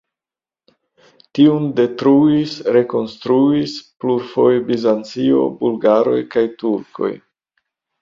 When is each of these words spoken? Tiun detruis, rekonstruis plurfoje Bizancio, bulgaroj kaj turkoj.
Tiun 1.39 1.67
detruis, 1.81 2.57
rekonstruis 2.79 3.77
plurfoje 4.01 4.67
Bizancio, 4.73 5.47
bulgaroj 5.63 6.19
kaj 6.37 6.49
turkoj. 6.61 7.17